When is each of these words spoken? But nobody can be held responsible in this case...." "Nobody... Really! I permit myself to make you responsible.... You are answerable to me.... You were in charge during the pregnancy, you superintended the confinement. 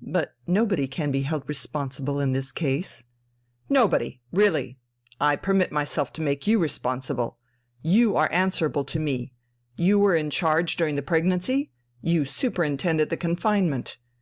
But 0.00 0.32
nobody 0.46 0.88
can 0.88 1.10
be 1.10 1.20
held 1.20 1.46
responsible 1.46 2.18
in 2.18 2.32
this 2.32 2.50
case...." 2.50 3.04
"Nobody... 3.68 4.22
Really! 4.32 4.78
I 5.20 5.36
permit 5.36 5.70
myself 5.70 6.14
to 6.14 6.22
make 6.22 6.46
you 6.46 6.58
responsible.... 6.58 7.38
You 7.82 8.16
are 8.16 8.32
answerable 8.32 8.86
to 8.86 8.98
me.... 8.98 9.34
You 9.76 9.98
were 9.98 10.16
in 10.16 10.30
charge 10.30 10.76
during 10.78 10.94
the 10.94 11.02
pregnancy, 11.02 11.72
you 12.00 12.24
superintended 12.24 13.10
the 13.10 13.18
confinement. 13.18 13.98